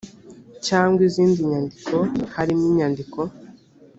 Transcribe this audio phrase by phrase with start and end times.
[0.65, 1.97] cyangwa izindi nyandiko
[2.35, 3.19] harimo inyandiko